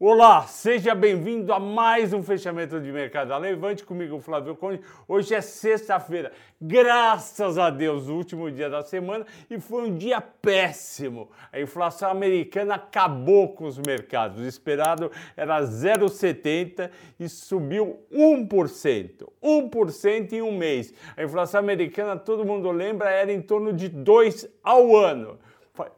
Olá, 0.00 0.46
seja 0.46 0.94
bem-vindo 0.94 1.52
a 1.52 1.58
mais 1.58 2.12
um 2.12 2.22
fechamento 2.22 2.80
de 2.80 2.92
mercado. 2.92 3.36
Levante 3.36 3.82
comigo, 3.82 4.20
Flávio 4.20 4.54
Conde. 4.54 4.80
Hoje 5.08 5.34
é 5.34 5.40
sexta-feira, 5.40 6.30
graças 6.60 7.58
a 7.58 7.68
Deus, 7.68 8.06
último 8.06 8.48
dia 8.48 8.70
da 8.70 8.84
semana 8.84 9.26
e 9.50 9.58
foi 9.58 9.88
um 9.88 9.98
dia 9.98 10.20
péssimo. 10.20 11.28
A 11.52 11.60
inflação 11.60 12.12
americana 12.12 12.76
acabou 12.76 13.48
com 13.48 13.64
os 13.64 13.76
mercados. 13.76 14.38
O 14.38 14.46
esperado 14.46 15.10
era 15.36 15.60
0,70 15.62 16.92
e 17.18 17.28
subiu 17.28 17.98
1%. 18.12 19.28
1% 19.42 20.32
em 20.32 20.42
um 20.42 20.56
mês. 20.56 20.94
A 21.16 21.24
inflação 21.24 21.58
americana, 21.58 22.16
todo 22.16 22.44
mundo 22.44 22.70
lembra, 22.70 23.10
era 23.10 23.32
em 23.32 23.42
torno 23.42 23.72
de 23.72 23.88
2 23.88 24.48
ao 24.62 24.94
ano 24.94 25.40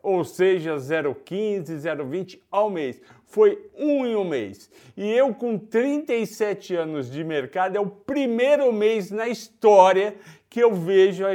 ou 0.03 0.25
seja, 0.25 0.77
0,15, 0.77 1.65
0,20 1.65 2.41
ao 2.51 2.69
mês 2.71 3.01
foi 3.31 3.71
um 3.77 4.05
em 4.05 4.17
um 4.17 4.25
mês. 4.25 4.69
E 4.97 5.09
eu, 5.11 5.33
com 5.33 5.57
37 5.57 6.75
anos 6.75 7.11
de 7.11 7.23
mercado, 7.23 7.77
é 7.77 7.81
o 7.81 7.87
primeiro 7.87 8.73
mês 8.73 9.11
na 9.11 9.29
história 9.29 10.17
que 10.49 10.61
eu 10.61 10.75
vejo 10.75 11.25
a, 11.25 11.31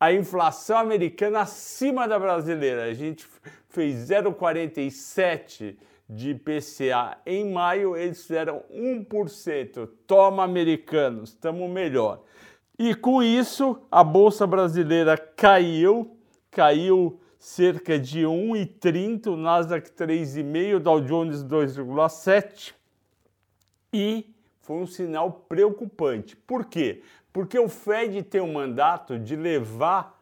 a 0.00 0.12
inflação 0.12 0.76
americana 0.76 1.40
acima 1.40 2.08
da 2.08 2.18
brasileira. 2.18 2.84
A 2.84 2.94
gente 2.94 3.24
fez 3.68 4.08
0,47 4.08 5.76
de 6.10 6.30
IPCA 6.30 7.18
em 7.24 7.52
maio, 7.52 7.96
eles 7.96 8.22
fizeram 8.22 8.64
1%. 8.72 9.88
Toma, 10.04 10.42
americanos, 10.42 11.30
estamos 11.30 11.70
melhor. 11.70 12.22
E 12.76 12.94
com 12.94 13.22
isso, 13.22 13.80
a 13.90 14.02
Bolsa 14.02 14.46
Brasileira 14.46 15.16
caiu, 15.16 16.16
caiu 16.50 17.20
cerca 17.38 17.98
de 17.98 18.22
1,30, 18.22 19.28
o 19.28 19.36
Nasdaq 19.36 19.90
3,5, 19.90 20.78
Dow 20.80 21.00
Jones 21.00 21.44
2,7 21.44 22.74
e 23.92 24.34
foi 24.60 24.76
um 24.76 24.86
sinal 24.86 25.32
preocupante. 25.48 26.36
Por 26.36 26.66
quê? 26.66 27.02
Porque 27.32 27.58
o 27.58 27.68
Fed 27.68 28.22
tem 28.24 28.40
o 28.40 28.52
mandato 28.52 29.18
de 29.18 29.36
levar 29.36 30.18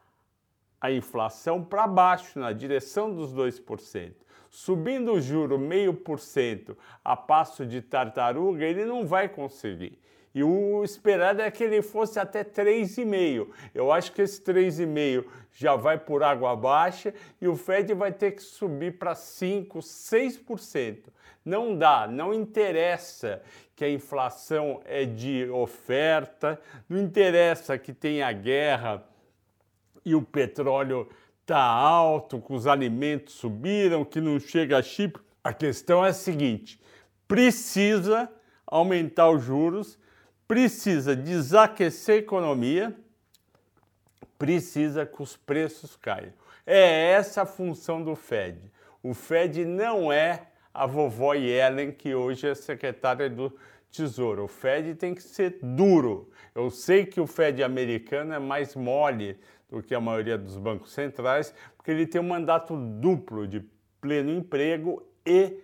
a 0.81 0.93
inflação 0.93 1.65
para 1.65 1.87
baixo, 1.87 2.39
na 2.39 2.53
direção 2.53 3.13
dos 3.13 3.35
2%. 3.35 4.13
Subindo 4.51 5.13
o 5.13 5.21
juro 5.21 5.59
meio 5.59 5.93
por 5.93 6.21
cento 6.21 6.77
a 7.05 7.17
passo 7.17 7.67
de 7.67 7.83
tartaruga, 7.83 8.65
ele 8.65 8.85
não 8.85 9.07
vai 9.07 9.29
conseguir. 9.29 9.99
E 10.37 10.45
o 10.45 10.85
esperado 10.85 11.41
é 11.41 11.51
que 11.51 11.65
ele 11.65 11.81
fosse 11.81 12.21
até 12.21 12.45
3,5. 12.45 13.49
Eu 13.75 13.91
acho 13.91 14.13
que 14.13 14.21
esse 14.21 14.39
3,5 14.43 15.25
já 15.51 15.75
vai 15.77 15.97
por 15.97 16.23
água 16.23 16.55
baixa 16.55 17.15
e 17.41 17.49
o 17.49 17.57
Fed 17.57 17.95
vai 17.95 18.13
ter 18.13 18.33
que 18.33 18.43
subir 18.43 18.99
para 18.99 19.15
5, 19.15 19.79
6%. 19.79 21.05
Não 21.43 21.75
dá, 21.75 22.07
não 22.07 22.35
interessa 22.35 23.41
que 23.75 23.83
a 23.83 23.89
inflação 23.89 24.83
é 24.85 25.07
de 25.07 25.49
oferta, 25.49 26.61
não 26.87 26.99
interessa 26.99 27.79
que 27.79 27.95
tenha 27.95 28.31
guerra 28.31 29.03
e 30.05 30.15
o 30.15 30.21
petróleo 30.21 31.09
está 31.41 31.63
alto, 31.63 32.43
que 32.43 32.53
os 32.53 32.67
alimentos 32.67 33.33
subiram, 33.37 34.05
que 34.05 34.21
não 34.21 34.39
chega 34.39 34.77
a 34.77 34.83
chip. 34.83 35.19
A 35.43 35.55
questão 35.55 36.05
é 36.05 36.11
a 36.11 36.13
seguinte: 36.13 36.79
precisa 37.27 38.31
aumentar 38.67 39.31
os 39.31 39.43
juros 39.43 39.99
precisa 40.47 41.17
desaquecer 41.17 42.17
a 42.17 42.19
economia, 42.19 42.97
precisa 44.39 45.05
que 45.05 45.23
os 45.23 45.37
preços 45.37 45.97
caiam. 45.97 46.33
É 46.67 47.11
essa 47.13 47.43
a 47.43 47.47
função 47.47 48.03
do 48.03 48.15
Fed. 48.15 48.59
O 49.03 49.15
Fed 49.15 49.65
não 49.65 50.13
é 50.13 50.49
a 50.75 50.87
vovó 50.87 51.33
Yellen, 51.35 51.93
que 51.93 52.15
hoje 52.15 52.49
é 52.49 52.55
secretária 52.55 53.31
do 53.31 53.57
Tesouro. 53.91 54.45
O 54.45 54.49
Fed 54.49 54.95
tem 54.95 55.15
que 55.15 55.23
ser 55.23 55.59
duro. 55.63 56.31
Eu 56.55 56.71
sei 56.71 57.07
que 57.07 57.21
o 57.21 57.27
Fed 57.27 57.63
americano 57.63 58.35
é 58.35 58.39
mais 58.39 58.75
mole 58.75 59.39
do 59.71 59.83
que 59.83 59.95
a 59.95 60.01
maioria 60.01 60.37
dos 60.37 60.57
bancos 60.59 60.93
centrais, 60.93 61.55
porque 61.77 61.91
ele 61.91 62.07
tem 62.07 62.21
um 62.21 62.29
mandato 62.29 62.77
duplo 62.77 63.47
de 63.47 63.65
pleno 64.01 64.31
emprego 64.31 65.03
e 65.25 65.61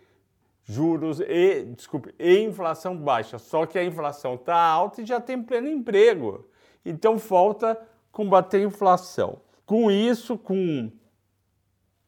juros 0.65 1.21
e, 1.21 1.65
desculpe, 1.65 2.15
e 2.19 2.39
inflação 2.41 2.97
baixa. 2.97 3.39
Só 3.39 3.67
que 3.67 3.79
a 3.79 3.85
inflação 3.85 4.35
está 4.35 4.57
alta 4.57 5.03
e 5.03 5.07
já 5.07 5.21
tem 5.21 5.43
pleno 5.43 5.69
emprego. 5.69 6.49
Então 6.85 7.19
falta 7.19 7.81
combater 8.11 8.59
a 8.59 8.67
inflação. 8.67 9.41
Com 9.65 9.91
isso, 9.91 10.37
com 10.37 10.91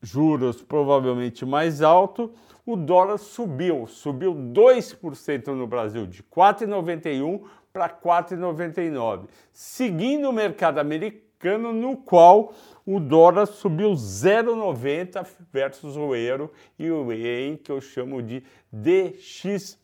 juros 0.03 0.63
provavelmente 0.63 1.47
mais 1.47 1.81
alto, 1.83 2.33
o 2.67 2.77
dólar 2.77 3.19
subiu, 3.19 3.87
subiu 3.87 4.35
2% 4.35 5.49
no 5.49 5.67
Brasil, 5.67 6.07
de 6.07 6.23
4,91 6.23 7.43
para 7.73 7.89
4,99, 7.89 9.27
seguindo 9.53 10.29
o 10.29 10.33
mercado 10.33 10.79
americano, 10.79 11.24
no 11.59 11.97
qual 11.97 12.53
o 12.87 12.99
dólar 12.99 13.47
subiu 13.47 13.93
0,90 13.93 15.27
versus 15.53 15.97
o 15.97 16.15
euro 16.15 16.53
e 16.79 16.91
o 16.91 17.13
ien, 17.13 17.57
que 17.57 17.71
eu 17.71 17.81
chamo 17.81 18.23
de 18.23 18.43
DXY. 18.73 19.77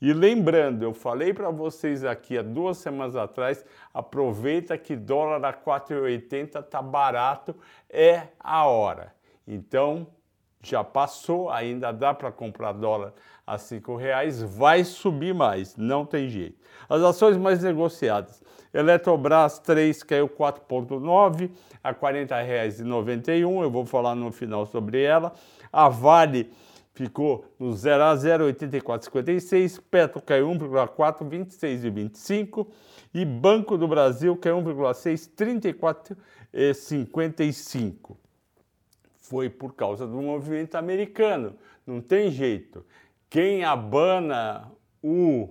E 0.00 0.12
lembrando, 0.12 0.84
eu 0.84 0.94
falei 0.94 1.34
para 1.34 1.50
vocês 1.50 2.04
aqui 2.04 2.38
há 2.38 2.42
duas 2.42 2.78
semanas 2.78 3.16
atrás, 3.16 3.64
aproveita 3.92 4.78
que 4.78 4.94
dólar 4.94 5.44
a 5.44 5.52
4,80 5.52 6.62
tá 6.62 6.80
barato, 6.80 7.56
é 7.90 8.28
a 8.38 8.64
hora. 8.66 9.12
Então, 9.46 10.06
já 10.62 10.84
passou, 10.84 11.50
ainda 11.50 11.92
dá 11.92 12.14
para 12.14 12.30
comprar 12.30 12.72
dólar 12.72 13.12
a 13.48 13.56
cinco 13.56 13.96
reais, 13.96 14.42
vai 14.42 14.84
subir 14.84 15.34
mais, 15.34 15.74
não 15.74 16.04
tem 16.04 16.28
jeito. 16.28 16.58
As 16.88 17.02
ações 17.02 17.38
mais 17.38 17.62
negociadas, 17.62 18.42
Eletrobras 18.74 19.58
3 19.58 20.02
caiu 20.02 20.28
4,9 20.28 21.50
a 21.82 21.88
R$ 21.88 21.94
40,91, 21.94 23.62
eu 23.62 23.70
vou 23.70 23.86
falar 23.86 24.14
no 24.14 24.30
final 24.30 24.66
sobre 24.66 25.02
ela. 25.02 25.32
A 25.72 25.88
Vale 25.88 26.52
ficou 26.92 27.46
no 27.58 27.72
0 27.72 28.02
a 28.02 28.14
0, 28.14 28.52
84,56, 28.52 29.80
Petro 29.90 30.20
caiu 30.20 30.50
1,4, 30.50 31.26
26,25 31.26 32.66
e 33.14 33.24
Banco 33.24 33.78
do 33.78 33.88
Brasil 33.88 34.36
caiu 34.36 34.62
1,6, 34.62 35.30
34,55 36.52 38.16
foi 39.28 39.50
por 39.50 39.74
causa 39.74 40.06
do 40.06 40.22
movimento 40.22 40.74
americano. 40.76 41.54
Não 41.86 42.00
tem 42.00 42.30
jeito. 42.30 42.84
Quem 43.30 43.62
abana 43.62 44.72
o 45.02 45.50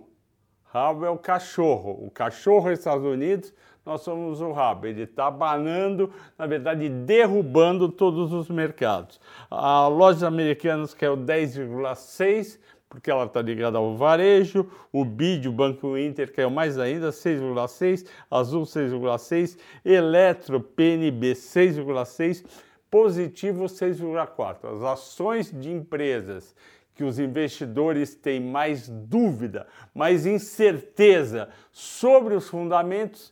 rabo 0.63 1.05
é 1.05 1.09
o 1.09 1.17
cachorro. 1.17 2.05
O 2.05 2.09
cachorro 2.09 2.71
Estados 2.71 3.05
Unidos, 3.05 3.53
nós 3.85 4.01
somos 4.01 4.41
o 4.41 4.51
rabo. 4.51 4.87
Ele 4.87 5.03
está 5.03 5.27
abanando, 5.27 6.11
na 6.37 6.47
verdade, 6.47 6.89
derrubando 6.89 7.87
todos 7.89 8.33
os 8.33 8.49
mercados. 8.49 9.21
A 9.49 9.87
loja 9.87 10.27
americana 10.27 10.87
caiu 10.87 11.15
10,6%, 11.15 12.59
porque 12.89 13.11
ela 13.11 13.25
está 13.25 13.43
ligada 13.43 13.77
ao 13.77 13.95
varejo, 13.95 14.67
o 14.91 15.05
BID, 15.05 15.47
o 15.47 15.51
Banco 15.51 15.95
Inter, 15.97 16.33
caiu 16.33 16.49
mais 16.49 16.79
ainda, 16.79 17.09
6,6%, 17.09 18.07
Azul 18.31 18.63
6,6%, 18.63 19.59
Eletro, 19.85 20.59
PNB 20.61 21.33
6,6%, 21.33 22.43
positivo 22.89 23.65
6,4%. 23.65 24.73
As 24.73 24.81
ações 24.81 25.51
de 25.51 25.69
empresas 25.69 26.55
que 26.97 27.03
os 27.03 27.19
investidores 27.19 28.15
têm 28.15 28.39
mais 28.39 28.89
dúvida, 28.89 29.67
mais 29.93 30.25
incerteza 30.25 31.47
sobre 31.71 32.33
os 32.33 32.49
fundamentos, 32.49 33.31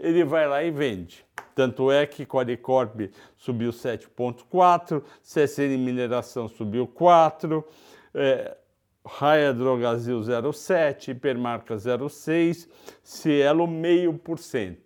ele 0.00 0.24
vai 0.24 0.48
lá 0.48 0.64
e 0.64 0.70
vende. 0.70 1.24
Tanto 1.54 1.92
é 1.92 2.06
que 2.06 2.24
Qualicorp 2.24 3.12
subiu 3.36 3.70
7,4%, 3.70 5.02
CSN 5.22 5.76
Mineração 5.76 6.48
subiu 6.48 6.88
4%, 6.88 7.62
é, 8.14 8.56
Raia 9.04 9.52
Drogazil 9.52 10.20
0,7%, 10.20 11.08
Hipermarca 11.08 11.76
0,6%, 11.76 12.66
Cielo 13.02 13.66
0,5%. 13.66 14.78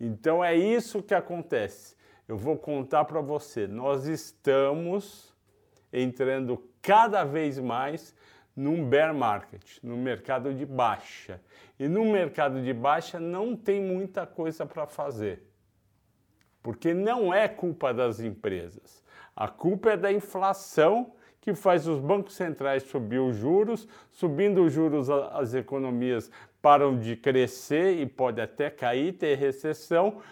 Então 0.00 0.42
é 0.42 0.56
isso 0.56 1.02
que 1.02 1.14
acontece 1.14 1.98
eu 2.28 2.36
vou 2.36 2.58
contar 2.58 3.06
para 3.06 3.22
você. 3.22 3.66
Nós 3.66 4.04
estamos 4.06 5.34
entrando 5.90 6.62
cada 6.88 7.22
vez 7.22 7.58
mais 7.58 8.14
num 8.56 8.82
bear 8.88 9.12
market, 9.12 9.76
no 9.82 9.94
mercado 9.94 10.54
de 10.54 10.64
baixa. 10.64 11.38
E 11.78 11.86
no 11.86 12.02
mercado 12.06 12.62
de 12.62 12.72
baixa 12.72 13.20
não 13.20 13.54
tem 13.54 13.78
muita 13.78 14.26
coisa 14.26 14.64
para 14.64 14.86
fazer. 14.86 15.42
Porque 16.62 16.94
não 16.94 17.32
é 17.32 17.46
culpa 17.46 17.92
das 17.92 18.20
empresas. 18.20 19.04
A 19.36 19.46
culpa 19.46 19.90
é 19.90 19.96
da 19.98 20.10
inflação 20.10 21.12
que 21.42 21.54
faz 21.54 21.86
os 21.86 22.00
bancos 22.00 22.34
centrais 22.34 22.84
subir 22.84 23.18
os 23.18 23.36
juros, 23.36 23.86
subindo 24.10 24.64
os 24.64 24.72
juros 24.72 25.10
as 25.10 25.52
economias 25.52 26.30
param 26.62 26.98
de 26.98 27.16
crescer 27.16 28.00
e 28.00 28.06
pode 28.06 28.40
até 28.40 28.70
cair, 28.70 29.12
ter 29.12 29.36
recessão, 29.36 30.22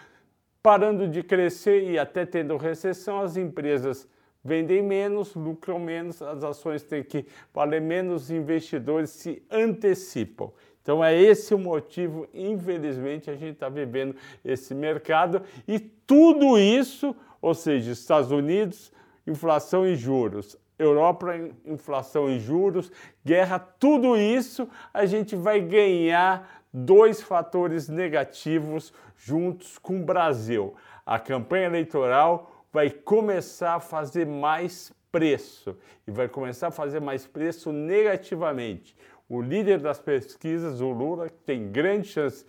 parando 0.63 1.07
de 1.07 1.21
crescer 1.21 1.87
e 1.91 1.99
até 1.99 2.25
tendo 2.25 2.57
recessão, 2.57 3.21
as 3.21 3.37
empresas 3.37 4.09
vendem 4.47 4.81
menos, 4.81 5.35
lucram 5.35 5.77
menos, 5.77 6.21
as 6.21 6.41
ações 6.41 6.81
têm 6.81 7.03
que 7.03 7.25
valer 7.53 7.81
menos, 7.81 8.23
os 8.23 8.31
investidores 8.31 9.09
se 9.09 9.43
antecipam. 9.51 10.49
Então 10.81 11.03
é 11.03 11.13
esse 11.13 11.53
o 11.53 11.59
motivo, 11.59 12.25
infelizmente, 12.33 13.29
a 13.29 13.35
gente 13.35 13.55
está 13.55 13.67
vivendo 13.67 14.15
esse 14.45 14.73
mercado 14.73 15.41
e 15.67 15.77
tudo 15.77 16.57
isso, 16.57 17.13
ou 17.41 17.53
seja, 17.53 17.91
Estados 17.91 18.31
Unidos, 18.31 18.89
inflação 19.27 19.85
e 19.85 19.97
juros, 19.97 20.55
Europa, 20.79 21.33
inflação 21.65 22.29
e 22.29 22.39
juros, 22.39 22.89
guerra, 23.25 23.59
tudo 23.59 24.15
isso 24.15 24.69
a 24.93 25.05
gente 25.05 25.35
vai 25.35 25.59
ganhar 25.59 26.63
dois 26.71 27.21
fatores 27.21 27.89
negativos 27.89 28.93
juntos 29.17 29.77
com 29.77 29.99
o 29.99 30.05
Brasil. 30.05 30.73
A 31.05 31.19
campanha 31.19 31.65
eleitoral 31.65 32.56
vai 32.71 32.89
começar 32.89 33.75
a 33.75 33.79
fazer 33.79 34.25
mais 34.25 34.91
preço 35.11 35.77
e 36.07 36.11
vai 36.11 36.27
começar 36.27 36.67
a 36.67 36.71
fazer 36.71 36.99
mais 36.99 37.25
preço 37.25 37.71
negativamente. 37.71 38.95
O 39.29 39.41
líder 39.41 39.79
das 39.79 39.99
pesquisas, 39.99 40.79
o 40.79 40.91
Lula, 40.91 41.29
que 41.29 41.39
tem 41.43 41.71
grande 41.71 42.07
chance 42.07 42.45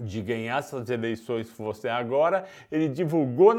de 0.00 0.20
ganhar 0.20 0.58
essas 0.58 0.90
eleições 0.90 1.46
se 1.46 1.62
você 1.62 1.88
agora, 1.88 2.44
ele 2.70 2.88
divulgou 2.88 3.54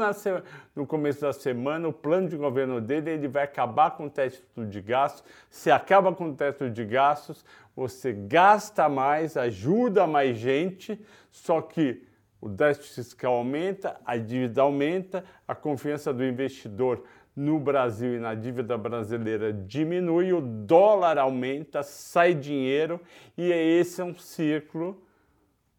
no 0.74 0.86
começo 0.86 1.20
da 1.20 1.32
semana 1.32 1.88
o 1.88 1.92
plano 1.92 2.28
de 2.28 2.36
governo 2.36 2.80
dele, 2.80 3.10
ele 3.10 3.28
vai 3.28 3.44
acabar 3.44 3.92
com 3.92 4.06
o 4.06 4.10
teto 4.10 4.64
de 4.66 4.80
gastos. 4.80 5.24
Se 5.50 5.70
acaba 5.70 6.14
com 6.14 6.30
o 6.30 6.34
teto 6.34 6.70
de 6.70 6.84
gastos, 6.84 7.44
você 7.74 8.12
gasta 8.12 8.88
mais, 8.88 9.36
ajuda 9.36 10.06
mais 10.06 10.36
gente, 10.36 11.00
só 11.30 11.60
que 11.60 12.07
o 12.40 12.48
déficit 12.48 12.94
fiscal 12.94 13.34
aumenta, 13.34 14.00
a 14.04 14.16
dívida 14.16 14.62
aumenta, 14.62 15.24
a 15.46 15.54
confiança 15.54 16.12
do 16.12 16.24
investidor 16.24 17.02
no 17.34 17.58
Brasil 17.58 18.16
e 18.16 18.18
na 18.18 18.34
dívida 18.34 18.76
brasileira 18.76 19.52
diminui, 19.52 20.32
o 20.32 20.40
dólar 20.40 21.18
aumenta, 21.18 21.82
sai 21.82 22.34
dinheiro 22.34 23.00
e 23.36 23.52
esse 23.52 24.00
é 24.00 24.04
um 24.04 24.14
ciclo 24.14 25.00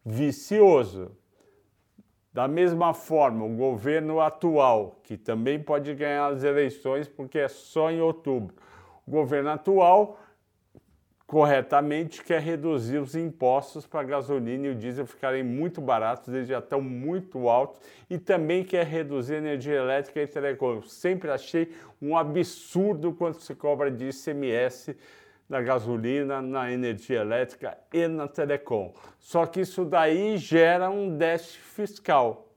vicioso. 0.04 1.12
Da 2.32 2.46
mesma 2.46 2.94
forma, 2.94 3.44
o 3.44 3.56
governo 3.56 4.20
atual, 4.20 5.00
que 5.02 5.16
também 5.16 5.60
pode 5.60 5.92
ganhar 5.94 6.28
as 6.28 6.44
eleições 6.44 7.08
porque 7.08 7.38
é 7.38 7.48
só 7.48 7.90
em 7.90 8.00
outubro, 8.00 8.54
o 9.06 9.10
governo 9.10 9.50
atual 9.50 10.18
corretamente 11.30 12.24
quer 12.24 12.40
reduzir 12.40 12.98
os 12.98 13.14
impostos 13.14 13.86
para 13.86 14.00
a 14.00 14.02
gasolina 14.02 14.66
e 14.66 14.70
o 14.70 14.74
diesel 14.74 15.06
ficarem 15.06 15.44
muito 15.44 15.80
baratos, 15.80 16.34
eles 16.34 16.48
já 16.48 16.58
estão 16.58 16.80
muito 16.80 17.48
altos, 17.48 17.80
e 18.10 18.18
também 18.18 18.64
quer 18.64 18.84
reduzir 18.84 19.34
a 19.34 19.38
energia 19.38 19.76
elétrica 19.76 20.20
e 20.20 20.26
telecom. 20.26 20.72
Eu 20.74 20.82
sempre 20.82 21.30
achei 21.30 21.72
um 22.02 22.16
absurdo 22.16 23.12
quanto 23.12 23.42
se 23.42 23.54
cobra 23.54 23.92
de 23.92 24.08
ICMS 24.08 24.96
na 25.48 25.62
gasolina, 25.62 26.42
na 26.42 26.72
energia 26.72 27.20
elétrica 27.20 27.78
e 27.92 28.08
na 28.08 28.26
telecom. 28.26 28.92
Só 29.20 29.46
que 29.46 29.60
isso 29.60 29.84
daí 29.84 30.36
gera 30.36 30.90
um 30.90 31.16
déficit 31.16 31.60
fiscal, 31.60 32.52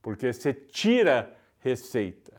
porque 0.00 0.32
você 0.32 0.54
tira 0.54 1.36
receita. 1.58 2.32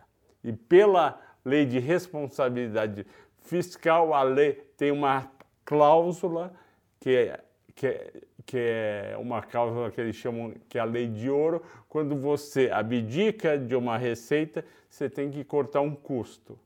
E 0.43 0.51
pela 0.51 1.21
lei 1.45 1.67
de 1.67 1.77
responsabilidade 1.77 3.05
fiscal, 3.43 4.11
a 4.11 4.23
lei 4.23 4.53
tem 4.75 4.91
uma 4.91 5.34
cláusula 5.65 6.53
que 6.99 7.15
é, 7.15 7.39
que, 7.75 7.87
é, 7.87 8.13
que 8.45 8.57
é 8.57 9.17
uma 9.19 9.41
cláusula 9.41 9.91
que 9.91 9.99
eles 9.99 10.15
chamam 10.15 10.53
que 10.69 10.77
é 10.77 10.81
a 10.81 10.85
lei 10.85 11.07
de 11.07 11.29
ouro. 11.29 11.61
Quando 11.89 12.15
você 12.15 12.69
abdica 12.71 13.57
de 13.57 13.75
uma 13.75 13.97
receita, 13.97 14.63
você 14.89 15.09
tem 15.09 15.29
que 15.29 15.43
cortar 15.43 15.81
um 15.81 15.93
custo, 15.93 16.57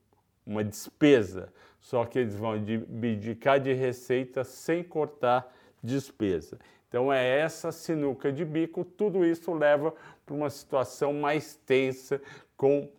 uma 0.46 0.64
despesa. 0.64 1.52
Só 1.80 2.06
que 2.06 2.20
eles 2.20 2.36
vão 2.36 2.52
abdicar 2.52 3.60
de 3.60 3.74
receita 3.74 4.44
sem 4.44 4.84
cortar 4.84 5.52
despesa. 5.82 6.60
Então 6.88 7.14
é 7.14 7.40
essa 7.40 7.72
sinuca 7.72 8.32
de 8.32 8.44
bico, 8.44 8.84
tudo 8.84 9.24
isso 9.24 9.54
leva 9.54 9.94
para 10.26 10.36
uma 10.36 10.50
situação 10.50 11.14
mais 11.14 11.56
tensa 11.56 12.22
com 12.58 12.90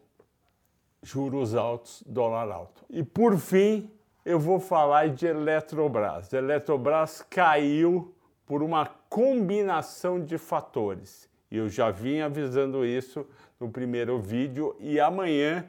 juros 1.03 1.55
altos, 1.55 2.03
dólar 2.07 2.51
alto. 2.51 2.85
E 2.89 3.03
por 3.03 3.37
fim, 3.37 3.91
eu 4.25 4.39
vou 4.39 4.61
falar 4.61 5.09
de 5.09 5.27
Eletrobras. 5.27 6.33
A 6.33 6.39
Eletrobras 6.39 7.25
caiu 7.29 8.15
por 8.47 8.63
uma 8.63 8.87
combinação 9.09 10.21
de 10.23 10.37
fatores. 10.37 11.29
E 11.51 11.57
eu 11.57 11.69
já 11.69 11.91
vim 11.91 12.21
avisando 12.21 12.85
isso 12.85 13.27
no 13.59 13.71
primeiro 13.71 14.21
vídeo 14.21 14.77
e 14.79 15.01
amanhã, 15.01 15.67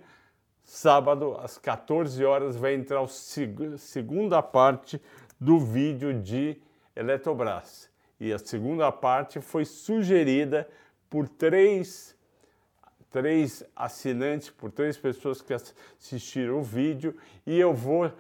sábado, 0.63 1.37
às 1.41 1.57
14 1.57 2.23
horas, 2.23 2.55
vai 2.55 2.75
entrar 2.75 3.01
a 3.01 3.07
seg 3.07 3.77
segunda 3.77 4.41
parte 4.41 5.01
do 5.39 5.59
vídeo 5.59 6.13
de 6.13 6.61
Eletrobras. 6.95 7.89
E 8.19 8.31
a 8.31 8.37
segunda 8.37 8.91
parte 8.91 9.41
foi 9.41 9.65
sugerida 9.65 10.69
por 11.09 11.27
três, 11.27 12.15
três 13.09 13.63
assinantes, 13.75 14.49
por 14.49 14.71
três 14.71 14.97
pessoas 14.97 15.41
que 15.41 15.53
assistiram 15.53 16.59
o 16.59 16.63
vídeo, 16.63 17.17
e 17.45 17.59
eu 17.59 17.73
vou 17.73 18.11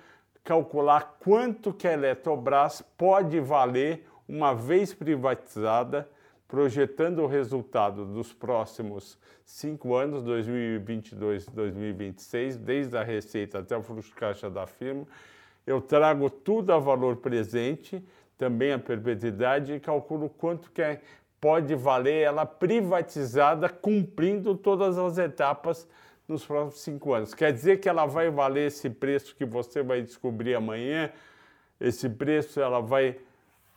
calcular 0.43 1.17
quanto 1.19 1.73
que 1.73 1.87
a 1.87 1.93
Eletrobras 1.93 2.81
pode 2.97 3.39
valer 3.39 4.07
uma 4.27 4.53
vez 4.53 4.93
privatizada, 4.93 6.09
projetando 6.47 7.19
o 7.19 7.27
resultado 7.27 8.05
dos 8.05 8.33
próximos 8.33 9.17
cinco 9.45 9.95
anos, 9.95 10.23
2022 10.23 11.45
2026, 11.47 12.57
desde 12.57 12.97
a 12.97 13.03
receita 13.03 13.59
até 13.59 13.77
o 13.77 13.83
fluxo 13.83 14.09
de 14.09 14.15
caixa 14.15 14.49
da 14.49 14.65
firma. 14.65 15.05
Eu 15.65 15.79
trago 15.81 16.29
tudo 16.29 16.73
a 16.73 16.79
valor 16.79 17.17
presente, 17.17 18.03
também 18.37 18.73
a 18.73 18.79
perpetuidade, 18.79 19.73
e 19.73 19.79
calculo 19.79 20.29
quanto 20.29 20.71
que 20.71 20.81
é, 20.81 21.01
pode 21.39 21.75
valer 21.75 22.21
ela 22.23 22.45
privatizada, 22.45 23.69
cumprindo 23.69 24.55
todas 24.55 24.97
as 24.97 25.17
etapas 25.17 25.87
nos 26.31 26.45
próximos 26.45 26.81
cinco 26.81 27.13
anos. 27.13 27.33
Quer 27.33 27.53
dizer 27.53 27.79
que 27.79 27.89
ela 27.89 28.05
vai 28.05 28.29
valer 28.29 28.67
esse 28.67 28.89
preço 28.89 29.35
que 29.35 29.45
você 29.45 29.83
vai 29.83 30.01
descobrir 30.01 30.55
amanhã? 30.55 31.11
Esse 31.79 32.09
preço 32.09 32.59
ela 32.59 32.79
vai 32.79 33.17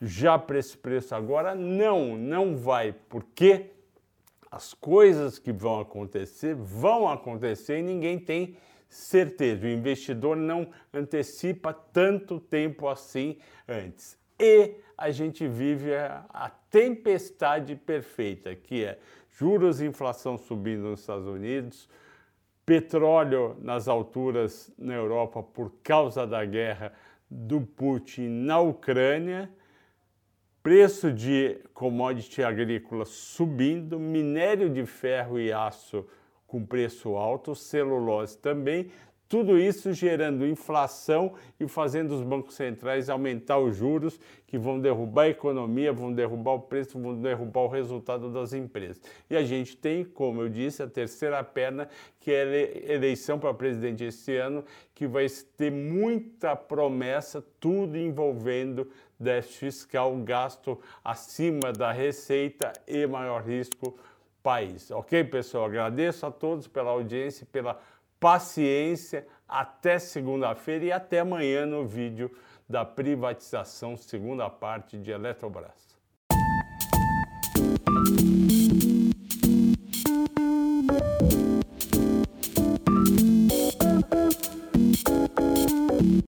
já 0.00 0.38
para 0.38 0.58
esse 0.58 0.76
preço 0.76 1.14
agora? 1.14 1.54
Não, 1.54 2.16
não 2.16 2.56
vai, 2.56 2.94
porque 3.08 3.70
as 4.50 4.72
coisas 4.72 5.38
que 5.38 5.52
vão 5.52 5.80
acontecer 5.80 6.54
vão 6.54 7.08
acontecer 7.08 7.78
e 7.78 7.82
ninguém 7.82 8.18
tem 8.18 8.56
certeza. 8.88 9.66
O 9.66 9.68
investidor 9.68 10.36
não 10.36 10.68
antecipa 10.92 11.72
tanto 11.72 12.38
tempo 12.38 12.86
assim 12.86 13.36
antes. 13.68 14.16
E 14.38 14.76
a 14.96 15.10
gente 15.10 15.46
vive 15.48 15.94
a, 15.94 16.24
a 16.28 16.50
tempestade 16.50 17.74
perfeita, 17.74 18.54
que 18.54 18.84
é 18.84 18.98
juros 19.36 19.80
e 19.80 19.86
inflação 19.86 20.38
subindo 20.38 20.82
nos 20.82 21.00
Estados 21.00 21.26
Unidos, 21.26 21.88
petróleo 22.64 23.56
nas 23.60 23.88
alturas 23.88 24.72
na 24.78 24.94
Europa 24.94 25.42
por 25.42 25.72
causa 25.82 26.26
da 26.26 26.44
guerra 26.44 26.92
do 27.30 27.60
Putin 27.60 28.28
na 28.28 28.60
Ucrânia, 28.60 29.50
preço 30.62 31.12
de 31.12 31.60
commodity 31.74 32.42
agrícola 32.42 33.04
subindo, 33.04 33.98
minério 33.98 34.70
de 34.70 34.86
ferro 34.86 35.38
e 35.38 35.52
aço 35.52 36.06
com 36.46 36.64
preço 36.64 37.16
alto, 37.16 37.54
celulose 37.54 38.38
também, 38.38 38.90
tudo 39.34 39.58
isso 39.58 39.92
gerando 39.92 40.46
inflação 40.46 41.34
e 41.58 41.66
fazendo 41.66 42.14
os 42.14 42.22
bancos 42.22 42.54
centrais 42.54 43.10
aumentar 43.10 43.58
os 43.58 43.76
juros, 43.76 44.20
que 44.46 44.56
vão 44.56 44.78
derrubar 44.78 45.22
a 45.22 45.28
economia, 45.28 45.92
vão 45.92 46.12
derrubar 46.12 46.52
o 46.52 46.60
preço, 46.60 47.00
vão 47.00 47.20
derrubar 47.20 47.62
o 47.62 47.66
resultado 47.66 48.32
das 48.32 48.52
empresas. 48.52 49.02
E 49.28 49.36
a 49.36 49.42
gente 49.42 49.76
tem, 49.76 50.04
como 50.04 50.40
eu 50.40 50.48
disse, 50.48 50.84
a 50.84 50.86
terceira 50.86 51.42
perna, 51.42 51.88
que 52.20 52.30
é 52.30 52.92
eleição 52.92 53.36
para 53.36 53.52
presidente 53.52 54.04
esse 54.04 54.36
ano, 54.36 54.64
que 54.94 55.04
vai 55.04 55.26
ter 55.56 55.72
muita 55.72 56.54
promessa, 56.54 57.44
tudo 57.58 57.98
envolvendo 57.98 58.88
déficit 59.18 59.58
fiscal, 59.58 60.16
gasto 60.18 60.78
acima 61.02 61.72
da 61.72 61.90
receita 61.90 62.72
e 62.86 63.04
maior 63.04 63.42
risco 63.42 63.98
país. 64.44 64.90
Ok, 64.90 65.24
pessoal? 65.24 65.64
Agradeço 65.64 66.26
a 66.26 66.30
todos 66.30 66.68
pela 66.68 66.90
audiência, 66.90 67.46
pela 67.50 67.80
paciência 68.24 69.26
até 69.46 69.98
segunda-feira 69.98 70.84
e 70.86 70.90
até 70.90 71.20
amanhã 71.20 71.66
no 71.66 71.86
vídeo 71.86 72.34
da 72.66 72.82
privatização, 72.82 73.98
segunda 73.98 74.48
parte 74.48 74.96
de 74.96 75.10
Eletrobras. 75.10 75.93